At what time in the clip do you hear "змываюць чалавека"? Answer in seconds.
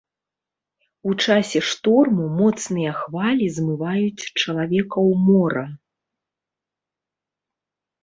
3.59-4.35